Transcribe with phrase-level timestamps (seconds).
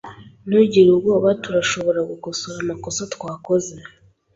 [0.47, 1.29] Ntugire ubwoba.
[1.43, 3.73] Turashobora gukosora amakosa twakoze.